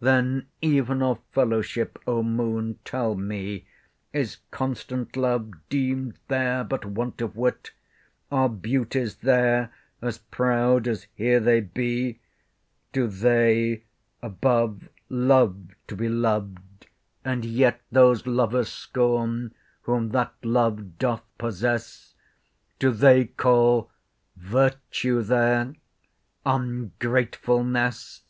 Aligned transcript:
Then, 0.00 0.46
even 0.62 1.02
of 1.02 1.18
fellowship, 1.32 1.98
O 2.06 2.22
Moon, 2.22 2.78
tell 2.84 3.14
me, 3.14 3.66
Is 4.12 4.36
constant 4.50 5.16
love 5.16 5.52
deem'd 5.70 6.18
there 6.28 6.62
but 6.62 6.84
want 6.84 7.22
of 7.22 7.34
wit? 7.36 7.70
Are 8.30 8.50
beauties 8.50 9.16
there 9.16 9.72
as 10.02 10.18
proud 10.18 10.86
as 10.88 11.06
here 11.14 11.40
they 11.40 11.60
be? 11.60 12.20
Do 12.92 13.06
they 13.06 13.84
above 14.22 14.88
love 15.08 15.70
to 15.88 15.96
be 15.96 16.08
loved, 16.10 16.86
and 17.24 17.44
yet 17.46 17.80
Those 17.90 18.26
lovers 18.26 18.68
scorn, 18.70 19.54
whom 19.82 20.10
that 20.10 20.34
love 20.42 20.98
doth 20.98 21.22
possess? 21.38 22.14
Do 22.78 22.90
they 22.90 23.24
call 23.26 23.90
virtue 24.36 25.22
there—ungratefulness! 25.22 28.20